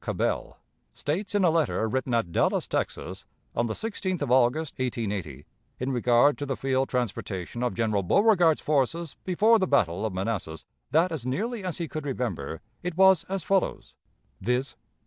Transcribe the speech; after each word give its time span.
Cabell, 0.03 0.57
states 0.95 1.35
in 1.35 1.43
a 1.43 1.51
letter 1.51 1.87
written 1.87 2.11
at 2.15 2.31
Dallas, 2.31 2.67
Texas, 2.67 3.23
on 3.55 3.67
the 3.67 3.75
16th 3.75 4.23
of 4.23 4.31
August, 4.31 4.73
1880, 4.79 5.45
in 5.79 5.91
regard 5.91 6.39
to 6.39 6.47
the 6.47 6.57
field 6.57 6.89
transportation 6.89 7.61
of 7.61 7.75
General 7.75 8.01
Beauregard's 8.01 8.61
forces 8.61 9.15
before 9.25 9.59
the 9.59 9.67
battle 9.67 10.03
of 10.03 10.11
Manassas, 10.11 10.65
that 10.89 11.11
as 11.11 11.27
nearly 11.27 11.63
as 11.63 11.77
he 11.77 11.87
could 11.87 12.07
remember 12.07 12.61
it 12.81 12.97
was 12.97 13.25
as 13.25 13.43
follows, 13.43 13.95
viz. 14.39 14.75